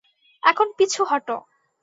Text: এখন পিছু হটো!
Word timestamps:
এখন 0.43 0.67
পিছু 0.77 1.01
হটো! 1.03 1.37